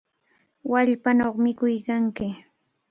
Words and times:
¡Wallpanaw 0.71 1.33
mikuykanki! 1.43 2.27